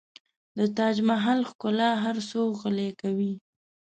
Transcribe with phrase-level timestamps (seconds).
[0.57, 3.33] د تاج محل ښکلا هر څوک غلی کوي.